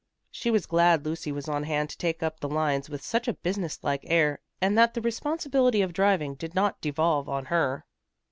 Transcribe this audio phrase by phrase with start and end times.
[0.31, 3.33] She was glad Lucy was on hand to take up the lines with such a
[3.35, 7.83] business like air, and that the responsibility of driving did not devolve on herself.